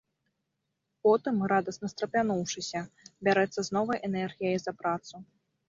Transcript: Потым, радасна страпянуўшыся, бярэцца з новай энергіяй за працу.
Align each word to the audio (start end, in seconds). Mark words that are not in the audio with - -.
Потым, 1.07 1.35
радасна 1.51 1.87
страпянуўшыся, 1.93 2.79
бярэцца 3.29 3.61
з 3.71 3.79
новай 3.81 3.97
энергіяй 4.11 4.57
за 4.69 4.77
працу. 4.83 5.15